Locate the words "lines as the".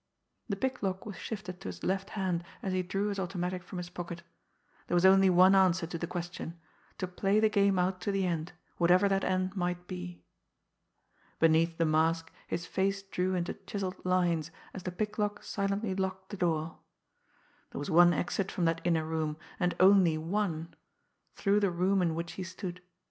14.03-14.91